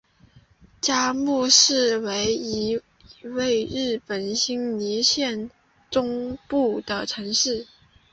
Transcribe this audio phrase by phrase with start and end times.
[0.81, 2.81] 加茂市为一
[3.21, 5.51] 位于日本新舄县
[5.91, 7.67] 中部的城市。